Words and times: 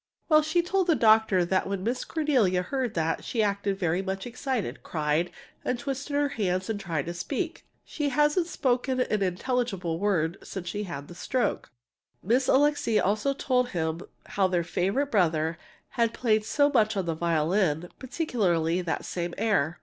Well, 0.29 0.41
she 0.41 0.63
told 0.63 0.87
the 0.87 0.95
doctor 0.95 1.45
that 1.45 1.67
when 1.69 1.83
Miss 1.83 2.05
Cornelia 2.05 2.63
heard 2.63 2.95
that, 2.95 3.23
she 3.23 3.43
acted 3.43 3.77
very 3.77 4.01
much 4.01 4.25
excited, 4.25 4.81
cried, 4.81 5.29
and 5.63 5.77
twisted 5.77 6.15
her 6.15 6.29
hands 6.29 6.71
and 6.71 6.79
tried 6.79 7.05
to 7.05 7.13
speak. 7.13 7.65
(She 7.85 8.09
hasn't 8.09 8.47
spoken 8.47 8.99
an 9.01 9.21
intelligible 9.21 9.99
word 9.99 10.39
since 10.41 10.67
she 10.67 10.85
had 10.85 11.07
the 11.07 11.13
"stroke.") 11.13 11.69
Miss 12.23 12.47
Alixe 12.47 12.97
also 12.97 13.35
told 13.35 13.69
him 13.69 14.01
how 14.25 14.47
their 14.47 14.63
favorite 14.63 15.11
brother 15.11 15.59
had 15.89 16.15
played 16.15 16.45
so 16.45 16.71
much 16.71 16.97
on 16.97 17.05
the 17.05 17.13
violin, 17.13 17.89
particularly 17.99 18.81
that 18.81 19.05
same 19.05 19.35
air. 19.37 19.77